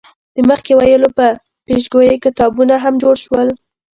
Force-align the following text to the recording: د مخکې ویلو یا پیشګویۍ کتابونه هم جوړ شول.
د 0.35 0.37
مخکې 0.49 0.71
ویلو 0.79 1.09
یا 1.19 1.29
پیشګویۍ 1.65 2.15
کتابونه 2.25 2.75
هم 2.83 2.93
جوړ 3.03 3.15
شول. 3.25 3.47